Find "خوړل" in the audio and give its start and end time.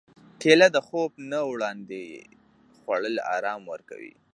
2.79-3.15